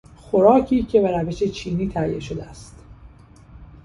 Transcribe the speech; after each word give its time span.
خوراکی 0.15 0.83
که 0.83 1.01
به 1.01 1.11
روش 1.17 1.43
چینی 1.43 1.89
تهیه 1.89 2.19
شده 2.19 2.43
است 2.45 2.75